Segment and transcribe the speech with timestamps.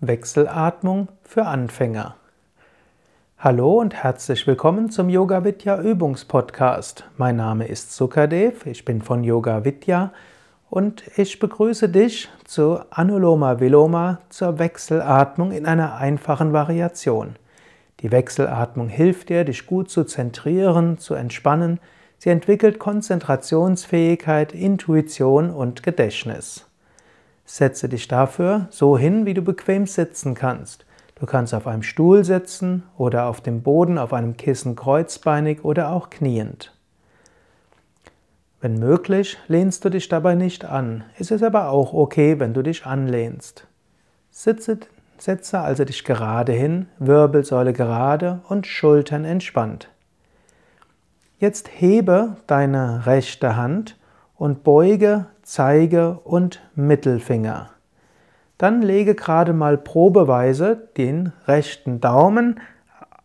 [0.00, 2.16] Wechselatmung für Anfänger.
[3.38, 7.04] Hallo und herzlich willkommen zum Yoga Vidya Übungspodcast.
[7.18, 10.12] Mein Name ist Sukadev, ich bin von Yoga Vidya
[10.70, 17.36] und ich begrüße dich zu Anuloma Viloma zur Wechselatmung in einer einfachen Variation.
[18.00, 21.80] Die Wechselatmung hilft dir, dich gut zu zentrieren, zu entspannen.
[22.18, 26.66] Sie entwickelt Konzentrationsfähigkeit, Intuition und Gedächtnis.
[27.44, 30.84] Setze dich dafür so hin, wie du bequem sitzen kannst.
[31.14, 35.92] Du kannst auf einem Stuhl sitzen oder auf dem Boden auf einem Kissen kreuzbeinig oder
[35.92, 36.74] auch kniend.
[38.60, 41.04] Wenn möglich, lehnst du dich dabei nicht an.
[41.18, 43.66] Es ist aber auch okay, wenn du dich anlehnst.
[44.32, 44.78] Sitze,
[45.16, 49.88] setze also dich gerade hin, Wirbelsäule gerade und Schultern entspannt.
[51.40, 53.96] Jetzt hebe deine rechte Hand
[54.34, 57.70] und beuge Zeige und Mittelfinger.
[58.58, 62.58] Dann lege gerade mal probeweise den rechten Daumen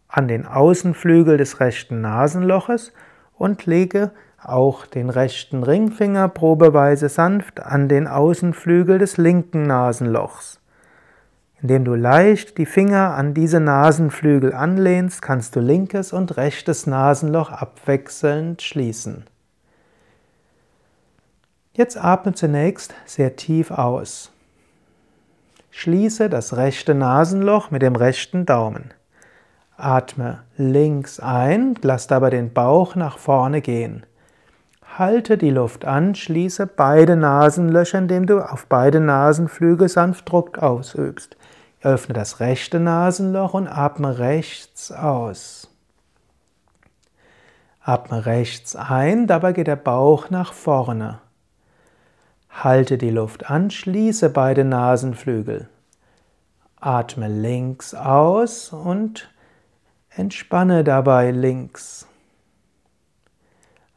[0.07, 2.93] an den Außenflügel des rechten Nasenloches
[3.35, 4.11] und lege
[4.43, 10.59] auch den rechten Ringfinger probeweise sanft an den Außenflügel des linken Nasenlochs.
[11.63, 17.51] Indem du leicht die Finger an diese Nasenflügel anlehnst, kannst du linkes und rechtes Nasenloch
[17.51, 19.23] abwechselnd schließen.
[21.71, 24.33] Jetzt atme zunächst sehr tief aus.
[25.71, 28.93] Schließe das rechte Nasenloch mit dem rechten Daumen.
[29.77, 34.05] Atme links ein, lass dabei den Bauch nach vorne gehen.
[34.95, 41.35] Halte die Luft an, schließe beide Nasenlöcher, indem du auf beide Nasenflügel sanft Druck ausübst.
[41.81, 45.67] Öffne das rechte Nasenloch und atme rechts aus.
[47.81, 51.19] Atme rechts ein, dabei geht der Bauch nach vorne.
[52.51, 55.69] Halte die Luft an, schließe beide Nasenflügel.
[56.79, 59.27] Atme links aus und
[60.11, 62.05] entspanne dabei links.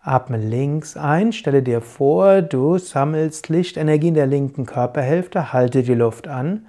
[0.07, 5.95] Atme links ein, stelle dir vor, du sammelst Lichtenergie in der linken Körperhälfte, halte die
[5.95, 6.67] Luft an.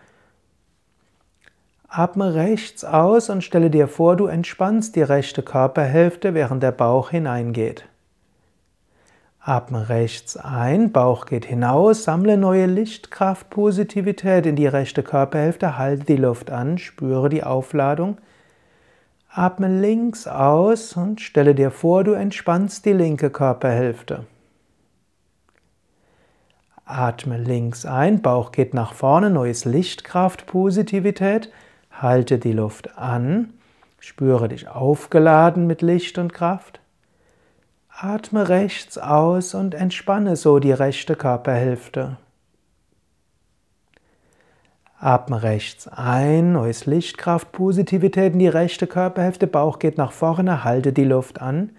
[1.87, 7.11] Atme rechts aus und stelle dir vor, du entspannst die rechte Körperhälfte, während der Bauch
[7.11, 7.85] hineingeht.
[9.39, 16.05] Atme rechts ein, Bauch geht hinaus, sammle neue Lichtkraft, Positivität in die rechte Körperhälfte, halte
[16.05, 18.17] die Luft an, spüre die Aufladung.
[19.37, 24.25] Atme links aus und stelle dir vor, du entspannst die linke Körperhälfte.
[26.85, 31.51] Atme links ein, Bauch geht nach vorne, neues Lichtkraft, Positivität,
[31.91, 33.53] halte die Luft an,
[33.99, 36.79] spüre dich aufgeladen mit Licht und Kraft.
[37.89, 42.17] Atme rechts aus und entspanne so die rechte Körperhälfte.
[44.99, 50.91] Atme rechts ein, neues Lichtkraft, Positivität in die rechte Körperhälfte, Bauch geht nach vorne, halte
[50.91, 51.71] die Luft an.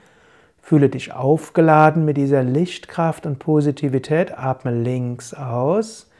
[0.63, 4.39] Fühle dich aufgeladen mit dieser Lichtkraft und Positivität.
[4.39, 6.11] Atme links aus.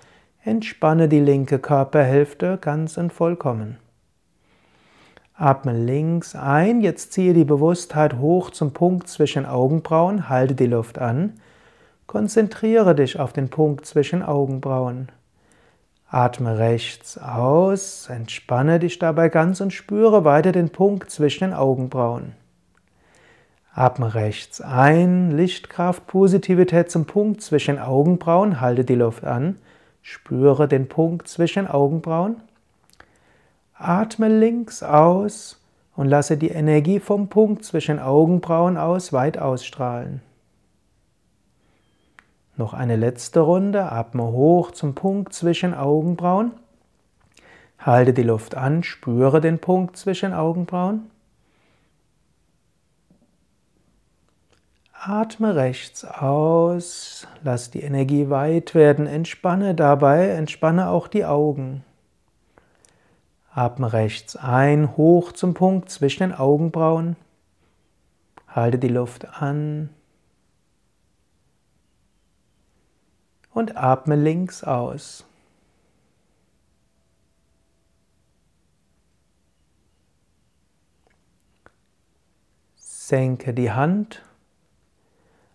[0.43, 3.77] Entspanne die linke Körperhälfte ganz und vollkommen.
[5.35, 10.99] Atme links ein, jetzt ziehe die Bewusstheit hoch zum Punkt zwischen Augenbrauen, halte die Luft
[10.99, 11.35] an.
[12.09, 15.13] Konzentriere dich auf den Punkt zwischen Augenbrauen.
[16.11, 22.33] Atme rechts aus, entspanne dich dabei ganz und spüre weiter den Punkt zwischen den Augenbrauen.
[23.75, 29.59] Atme rechts ein, Lichtkraft, Positivität zum Punkt zwischen Augenbrauen, halte die Luft an,
[30.01, 32.37] spüre den Punkt zwischen Augenbrauen.
[33.75, 35.61] Atme links aus
[35.95, 40.23] und lasse die Energie vom Punkt zwischen Augenbrauen aus weit ausstrahlen.
[42.59, 43.93] Noch eine letzte Runde.
[43.93, 46.51] Atme hoch zum Punkt zwischen Augenbrauen.
[47.79, 51.09] Halte die Luft an, spüre den Punkt zwischen Augenbrauen.
[54.93, 61.85] Atme rechts aus, lass die Energie weit werden, entspanne dabei, entspanne auch die Augen.
[63.55, 67.15] Atme rechts ein, hoch zum Punkt zwischen den Augenbrauen.
[68.49, 69.91] Halte die Luft an.
[73.59, 75.25] Und atme links aus.
[82.77, 84.23] Senke die Hand.